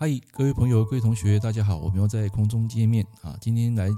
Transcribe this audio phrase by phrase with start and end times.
[0.00, 3.36] 嗨，各位朋友、各位同学，大家好，我们要在空中见面啊！
[3.40, 3.88] 今天来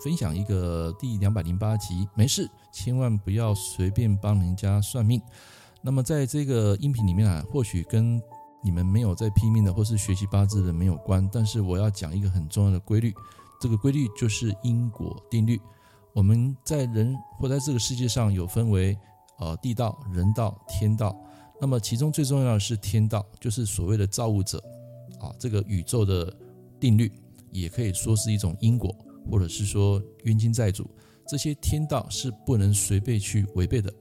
[0.00, 5.20] 分享一个第两百零八集，没事，千万不要随便帮人家算命。
[5.82, 8.22] 那么在这个音频里面啊，或许跟
[8.62, 13.12] 你们没有在拼命的或是学习八字的没有关，但是我要讲一个很重要的规律，
[13.60, 15.60] 这个规律就是因果定律。
[16.14, 18.96] 我们在人活在这个世界上有分为
[19.40, 21.16] 呃地道、人道、天道。
[21.60, 24.62] 那么其中最重要的是天道，就是所谓的造物者
[25.20, 26.34] 啊，这个宇宙的
[26.78, 27.10] 定律，
[27.50, 28.94] 也可以说是一种因果，
[29.30, 30.88] 或者是说冤亲债主，
[31.26, 33.92] 这些天道是不能随便去违背的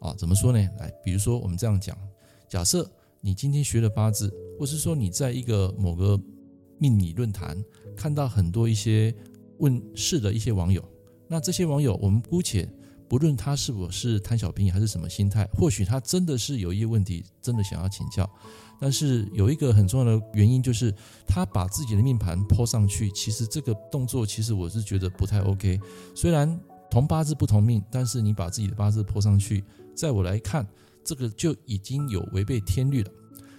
[0.00, 0.14] 啊。
[0.16, 0.58] 怎么说呢？
[0.78, 1.96] 来，比如说我们这样讲，
[2.48, 2.90] 假设
[3.20, 6.20] 你今天学了八字，或是说你在一个某个
[6.78, 7.62] 命理论坛
[7.96, 9.14] 看到很多一些
[9.58, 10.84] 问事的一些网友，
[11.28, 12.68] 那这些网友我们姑且。
[13.14, 18.28] 不论他是否是贪小便宜还是什么心态，或许他真的是有一些问题，真的想要请教。
[18.80, 20.92] 但是有一个很重要的原因，就是
[21.24, 25.78] 他把自己的命盘 po 上去，其实这个动作其实我是觉得不太 OK。
[26.12, 29.62] 虽然同八字不同命，但是你把自己的八字 po 上去，
[29.94, 30.66] 在我来看，
[31.04, 33.10] 这个就已经有违背天律了。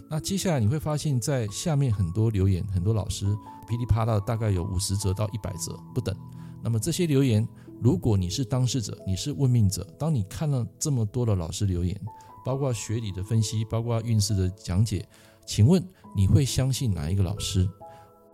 [0.09, 3.25] 那接下来你会发现在下面很多留言，很多老师
[3.69, 6.13] 噼里啪啦，大概有五十折到一百折不等。
[6.61, 7.47] 那么这些留言。
[7.81, 11.99] 如果你是当事者，你是问命者，当你看了这么多的老师留言，
[12.45, 15.07] 包括学理的分析，包括运势的讲解，
[15.45, 15.83] 请问
[16.15, 17.69] 你会相信哪一个老师？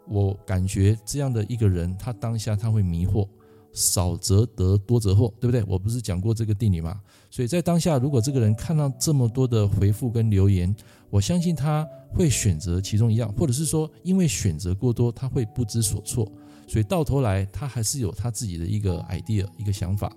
[0.07, 3.27] 我感觉这样的一个人，他当下他会迷惑，
[3.71, 5.63] 少则得，多则祸，对不对？
[5.67, 6.99] 我不是讲过这个定理吗？
[7.29, 10.73] 所以在当下，如果这个人看到这么多的回复跟留言，
[11.09, 16.29] 我相信他会选择其中一样，或者是说，因为选择过多，他会不知所措。
[16.67, 20.11] 所以到头来，他还是有他自己的一个 idea，一个想法。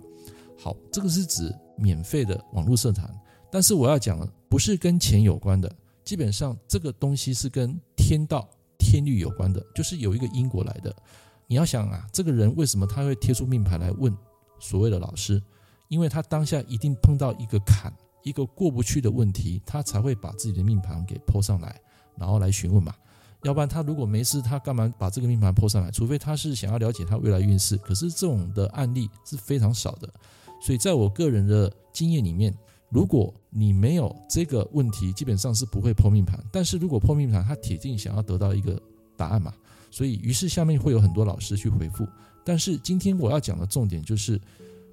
[0.57, 3.09] 好，这个是指免费的网络社团，
[3.51, 5.71] 但是我要讲的不是跟钱有关的，
[6.05, 10.95] 基本上这个东西是跟天道、天律有关的，就是有一个因果来的。
[11.47, 14.17] 你要想啊，这个人为什么他会贴出命盘来问
[14.59, 15.43] 所谓的老师？
[15.89, 21.79] 因为他当下一定碰到一个坎，一个过不去的问题，他才会把自己的命盘给 po 上来，
[22.17, 22.95] 然后来询问嘛。
[23.45, 25.91] 要不然他如果没事，他干嘛把这个命盘 po 上来？
[25.91, 27.77] 除非他是想要了解他未来运势。
[27.77, 30.09] 可是这种的案例是非常少的，
[30.63, 32.53] 所以在我个人的经验里面，
[32.89, 36.43] 如果你没有这个问题，基本上是不会破命盘。
[36.51, 38.81] 但是如果破命盘，他铁定想要得到一个
[39.15, 39.53] 答案嘛，
[39.91, 42.09] 所以于是下面会有很多老师去回复。
[42.47, 44.41] 但是今天我要讲的重点就是，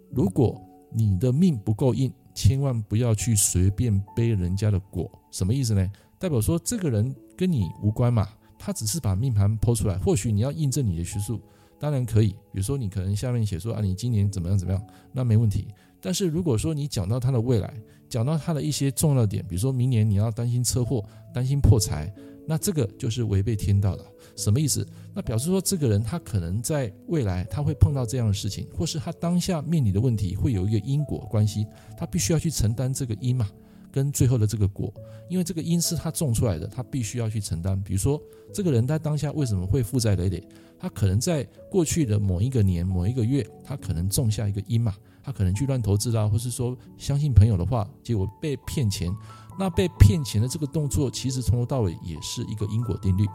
[0.10, 0.62] 如果
[0.94, 5.10] 你的命不够硬，千万不要去随便背人家的锅。
[5.32, 5.90] 什么意思呢？
[6.20, 8.28] 代表说这个人跟你无关嘛。
[8.64, 11.42] 他只是把命盘剖出来，或许你要印证你的学术，
[11.80, 12.30] 当然可以。
[12.54, 15.68] 比如说，你可能下面写说啊，你今年怎么样怎么样，那没问题。
[16.00, 17.74] 但是如果说你讲到他的未来，
[18.08, 22.14] 讲到他的一些重要点，比如说明年你要担心车祸、担心破财，
[22.48, 24.06] 那这个就是违背天道了。
[24.36, 24.88] 什么意思？
[25.14, 31.66] 那表示说这个人他可能在未来他会碰到这样的事情，或是他当下面临的问题会有一个因果关系，
[31.98, 33.50] 他必须要去承担这个因嘛。
[33.92, 34.94] 跟最后的这个果，
[35.30, 37.80] 因为这个因是他种出来的，他必须要去承担。
[37.82, 38.22] 比如说，
[38.54, 40.44] 这个人他当下为什么会负债累累？
[40.80, 49.14] 他可能在过去的某一个年、某一个月，他可能种下一个因嘛，他可能去乱投资啦，或是说相信朋友的话，结果被骗钱。
[49.60, 53.28] 那被骗钱的这个动作，其实从头到尾也是一个因果定律。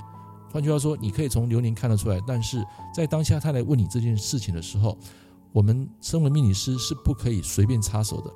[0.51, 4.97] 换句话说，你可以从流年看得出来，但是在当下他来问你这件事情的时候，
[5.53, 8.33] 我们身为命理师是不可以随便插手的。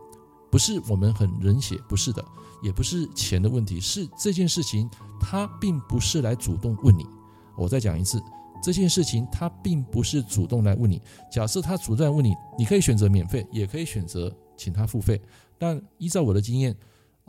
[0.50, 2.25] 不是我们很冷血，不是的，
[2.62, 4.91] 也不是钱的问题，是这件事情
[5.21, 7.06] 他并不是来主动问你。
[7.56, 8.21] 我再讲一次，
[8.62, 11.00] 这件事情他并不是主动来问你。
[11.31, 15.21] 假设他主动来问你，你可以选择免费，也可以选择请他付费。
[15.59, 16.75] 但依照我的经验，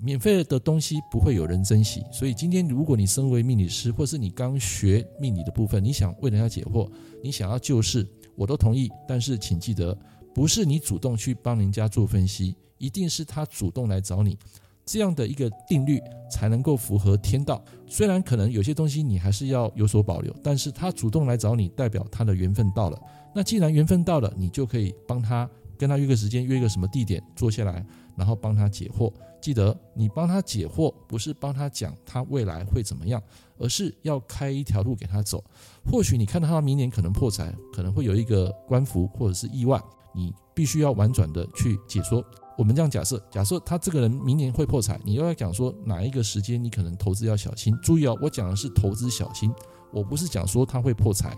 [0.01, 2.03] 免费的东西不会有人珍惜。
[2.11, 6.89] 所以今天如果你身为命理师，或是你刚学命理的部分，你想为人家解惑，
[7.21, 8.89] 你想要救世，我都同意。
[9.07, 9.97] 但是请记得，
[10.33, 12.55] 不是你主动去帮人家做分析。
[12.81, 14.35] 一定是他主动来找你，
[14.83, 17.63] 这样的一个定律才能够符合天道。
[17.87, 22.99] 虽然可能有些东西你还是要有所保留，但是他主动来找你，代表他的缘分到了。
[23.35, 25.47] 那既然缘分到了，你就可以帮他
[25.78, 27.85] 跟他约个时间，约一个什么地点坐下来，
[28.17, 29.13] 然后帮他解惑。
[29.39, 33.22] 记得你帮他解惑，不是帮他讲他未来会怎么样，
[33.57, 35.43] 而是要开一条路给他走。
[35.85, 39.81] 或许你看到他明年可能破财，可能会有一个官服或者是意外，
[40.13, 42.23] 你必须要婉转的去解说。
[42.61, 47.75] 我们这样假设，假设他这个人明年会破财，你又要讲说哪一个时间你可能投资要小心。
[47.81, 49.52] 注意哦，我讲的是投资小心，
[49.91, 51.35] 我不是讲说他会破财。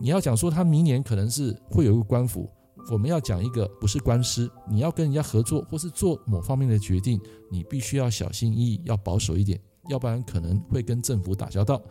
[0.00, 2.48] 你要讲说他明年可能是会有一个官府，
[2.92, 7.20] 我们要讲一个不是官司，你要跟人家合作或是做某方面的决定，
[7.50, 11.82] 你必须要小心翼翼，要保守一点，要不然可能会跟政府打交道。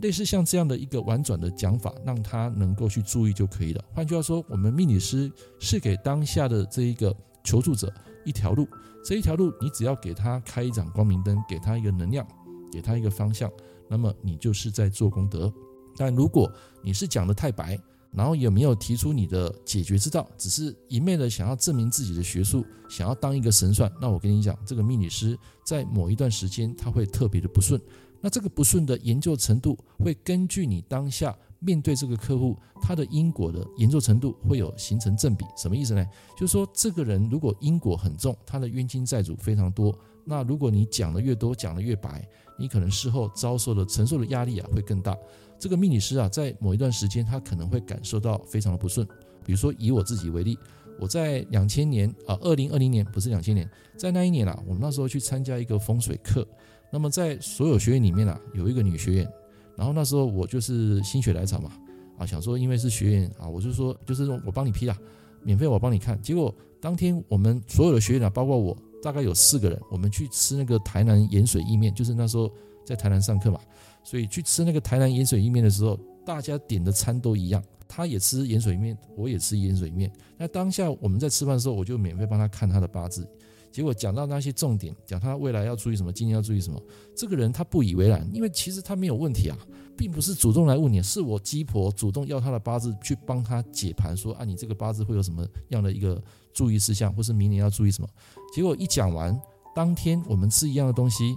[0.00, 3.84] 类似像这样的一个婉转的讲法，让他能够去注意就可以了。
[3.92, 5.30] 换句话说，我们命理师
[5.60, 7.92] 是给当下的这一个求助者
[8.24, 8.66] 一条路，
[9.04, 12.26] 这一条路你只要给他开一盏光明灯，给他一个能量，
[12.72, 13.50] 给他一个方向，
[13.88, 15.52] 那么你就是在做功德。
[15.96, 16.50] 但如果
[16.82, 17.78] 你是讲得太白，
[18.10, 27.80] 然后也没有提出你的解决之道，只是一昧的想要证明自己的学术，想要当一个神算，那我跟你讲，这个命理师在某一段时间他会特别的不顺。
[28.20, 35.44] 那这个不顺的研究程度，会根据你当下面对这个客户他的因果的严重程度，会有形成正比。
[35.56, 36.06] 什么意思呢？
[36.36, 42.22] 就是说，这个人如果因果很重，他的冤亲债主非常多，那如果你讲的越多，讲的越白，
[42.58, 45.16] 你可能事后遭受的承受的压力啊会更大。
[45.58, 49.06] 这个命理师啊，在某一段时间，他可能会感受到非常的不顺。
[49.44, 50.58] 比如说，以我自己为例，
[51.00, 56.46] 我在两千年啊，二零二零年不是两千年，在那一年啊，我们那时候去参加一个风水课。
[56.92, 59.32] 那么在所有学员里面啊，有一个女学员。
[59.76, 61.72] 然后那时候我就是心血来潮嘛，
[62.18, 64.96] 啊，想说因为是学员啊，我就说就是我帮你批啦，
[65.42, 66.20] 免费我帮你看。
[66.22, 72.50] 结果当天我们所有的学员啊，包括我，大概有四个人，我们去吃那个台南盐水意面，就是那时候
[72.84, 73.60] 在台南上课嘛。
[74.02, 80.12] 所以去吃那个台南盐水意面的时候，大家点的餐都一样，他也吃盐水面，我也吃盐水面。
[80.36, 83.26] 那当下我们在吃饭的时候，我就免费帮他看他的八字。
[83.74, 86.80] 结果讲到那些重点，讲他未来要注意什么，今年要注意什么，
[87.16, 89.58] 这个人他不以为然，因为其实他没有问题啊，
[89.96, 96.22] 并不是主动来问你，是我鸡婆主动要他的八字去帮他解盘，说啊，你这个八字会有什么样的一个
[96.52, 98.08] 注意事项，或是明年要注意什么。
[98.54, 99.36] 结果一讲完，
[99.74, 101.34] 当天我们吃一样的东西，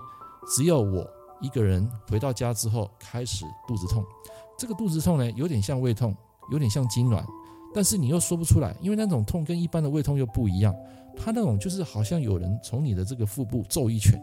[0.55, 1.05] 只有我。
[1.39, 4.03] 一个人回到家之后开始肚子痛，
[4.57, 6.15] 这个肚子痛呢，有点像胃痛，
[6.51, 7.23] 有点像痉挛，
[7.75, 10.75] 但是你又说不出来，因为那种痛跟一般的胃痛又不一样，
[11.17, 14.21] 他那种就是好像有人从你的这个腹部揍一拳，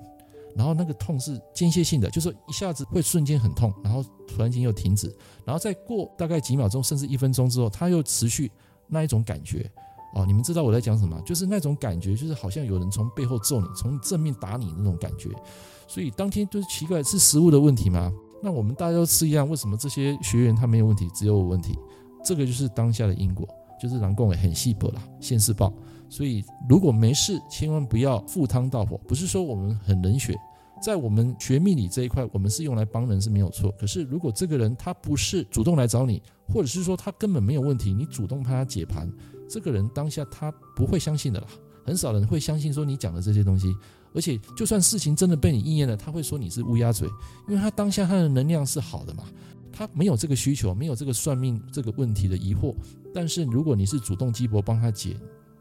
[0.54, 5.14] 然后那个痛是间歇性的，就是一下子会瞬间很痛，然后突然间又停止，
[5.44, 8.50] 然后再过大概几秒钟甚至一分钟之后，他又持续
[8.86, 9.70] 那一种感觉。
[10.14, 11.20] 哦，你们知道我在讲什么？
[11.22, 15.28] 就是那种感觉，就是好像有人从背后揍你，从正面打你那种感觉。
[15.88, 18.12] 所以当天就是奇怪，是食物的问题吗？
[18.40, 21.76] 那我们大家都吃一样，为什么这些学员他没有问题，只有我问题？
[22.24, 23.48] 这个就是当下的因果，
[23.82, 25.72] 就是人讲的很细薄啦，现世报。
[26.08, 28.96] 所以如果没事，千万不要赴汤蹈火。
[29.06, 30.34] 不是说我们很冷血，
[30.82, 33.70] 在我们学命理这一块，我们是用来帮人是没有错。
[33.78, 39.10] 可是如果这个人他不是主动来找你，或者是说他根本没有问题，你主动帮他解盘。
[39.48, 41.46] 这个人当下他不会相信的啦，
[41.84, 43.74] 很少人会相信说你讲的这些东西，
[44.14, 47.08] 而且就算事情真的被你应验了，他会说你是乌鸦嘴，
[47.48, 49.24] 因为他当下他的能量是好的嘛，
[49.70, 52.74] 他没有这个需求，没有这个算命这个问题的疑惑。
[53.12, 55.16] 但是如果你是主动鸡婆帮他解，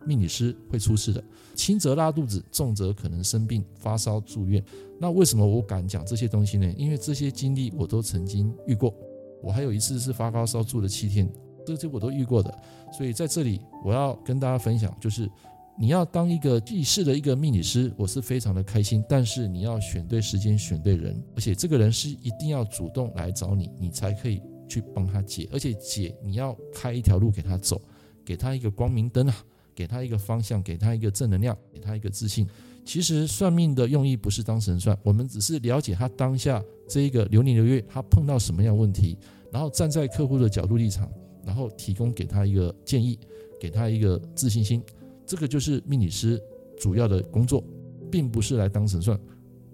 [0.06, 1.24] 命理师会出事的，
[1.56, 4.64] 轻则拉肚子，重则可能生病发烧住院。
[5.00, 6.74] 那为什么我敢讲这些东西呢？
[6.78, 8.94] 因为这些经历我都曾经遇过，
[9.42, 11.32] 我还有一次是发高烧住了七天。
[11.66, 12.54] 这些我都遇过的，
[12.92, 15.30] 所以在这里我要跟大家分享，就是
[15.80, 19.02] 你要当一个济世的一个命理师，我是非常的开心。
[19.08, 25.48] 但是你要选对时间，选对人，而且这个人是一定要主动来找你，你才可以去帮他解。
[25.54, 27.82] 而且解你要开一条路给他走，
[28.26, 29.36] 给他一个光明灯啊，
[29.76, 32.48] 给他一个方向，给他一个正能量，给他一个自信。
[32.86, 39.18] 其实算命的用意不是当神算，我们只是了解他当下这一个流年流月他碰到什么样问题，
[39.52, 41.10] 然后站在客户的角度立场。
[41.46, 43.20] 然后提供给他一个建议，
[43.60, 44.82] 给他一个自信心，
[45.26, 46.42] 这个就是命理师
[46.80, 47.62] 主要的工作，
[48.10, 49.20] 并不是来当神算。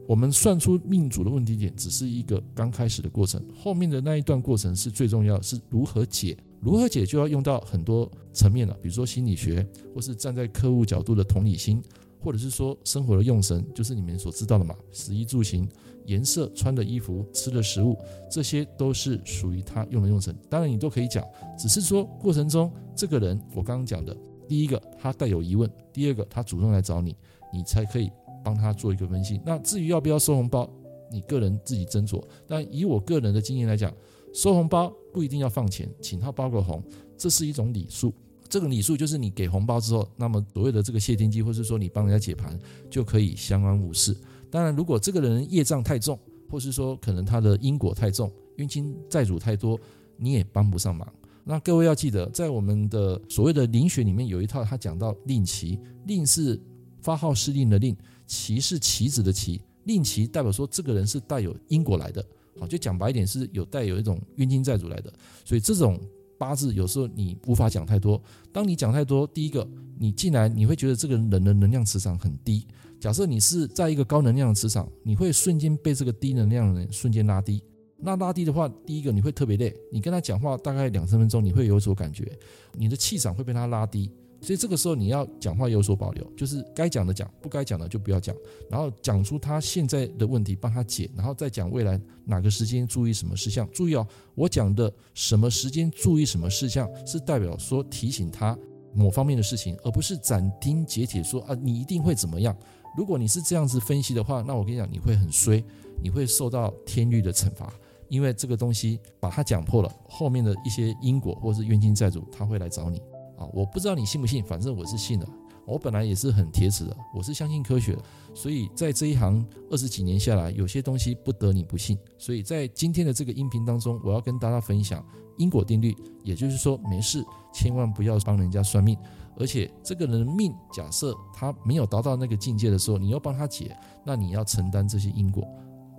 [0.08, 11.82] 我们算出命主的问题点，只是一个刚开始的过程，后面的那一段过程是最重要，是如何解，如何解就要用到很多层面了，比如说心理学，或是站在客户角度的同理心。
[12.22, 15.66] 或者是说生活的用神，就是你们所知道的嘛，食衣住行、
[16.06, 17.98] 颜色、穿的衣服、吃的食物，
[18.30, 20.36] 这些都是属于他用的用神。
[20.50, 21.24] 当然你都可以讲，
[21.58, 24.14] 只是说过程中这个人，我刚刚讲的，
[24.50, 27.16] 第一个他带有疑问，第二个他主动来找你，
[27.54, 28.12] 你才可以
[28.44, 29.40] 帮他做一个分析。
[29.46, 30.70] 那至于要不要收红包，
[31.10, 32.22] 你个人自己斟酌。
[32.46, 33.94] 但以我个人的经验来讲，
[34.34, 36.84] 收红包不一定要放钱，请他包个红，
[37.18, 38.14] 这是一种礼数。
[38.48, 42.58] 这个礼数就是你给红包之后，那么所谓的这个谢天机，或是说你帮人家解盘，
[42.90, 44.16] 就可以相安无事。
[44.50, 46.18] 当然，如果这个人业障太重，
[46.50, 49.80] 或是说可能他的因果太重，冤亲债主太多，
[50.18, 51.08] 你也帮不上忙。
[51.44, 56.60] 那各位要记得，在我们的所谓的灵学里面有一套，他讲到令旗，令是
[57.02, 57.96] 发号施令的令，
[58.26, 62.26] 旗是旗子的旗，令旗代表说这个人是带有因果来的，
[62.60, 65.14] 好，就讲白一点是有带有一种冤亲债主来的，
[65.46, 66.00] 所以这种。
[66.40, 68.24] 八字有时候你无法讲太多。
[68.50, 72.66] 当你讲太多，第一个，你进来你会觉得这个人的能量磁场很低。
[72.98, 77.62] 假设你是在一个高能量的磁场，你会瞬间被这个低能量的人瞬间拉低。
[77.98, 82.32] 那拉低的话，第一个你会特别累，你跟他讲话大概两三分钟，你会有所感觉，
[82.72, 84.10] 你的气场会被他拉低。
[84.42, 88.36] 所以这个时候你要讲话有所保留，就是该讲的讲，不该讲的就不要讲，
[88.70, 93.68] 然后讲出他现在的问题，帮他解，然后再讲未来哪个时间注意什么事项。
[93.74, 98.58] 注意哦，我讲的什么时间注意什么事项，是代表说提醒他
[98.94, 102.56] 某方面的事情，而不是斩钉截铁说啊你一定会怎么样。
[102.98, 105.64] 如果你是这样子分析的话，那我跟你讲你会很衰，
[106.02, 107.72] 你会受到天律的惩罚，
[108.08, 113.02] 因为这个东西把它讲破了，后面的一些因果或是冤亲债主他会来找你。
[113.40, 115.28] 啊，我不知道你信不信，反正我是信的。
[115.66, 118.02] 我本来也是很铁齿的，我是相信科学的。
[118.34, 121.98] 所以在这一行二十几年下来，有些东西不得你不信。
[122.18, 125.06] 所以在今天的这个音频当中，我要跟大家分享
[125.38, 128.98] 因果定律，也就是说，没事千万不要帮人家算命，
[129.38, 135.48] 而且这个人的命，假设他没有达到那个境界的时候，你要帮他解，那你要承担这些因果。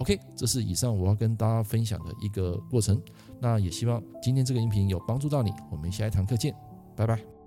[0.01, 3.01] OK，这是以上我要跟大家分享的一个过程。
[3.39, 5.53] 那也希望今天这个音频有帮助到你。
[5.71, 6.70] 我们下一堂课见。
[6.97, 7.40] 拜拜。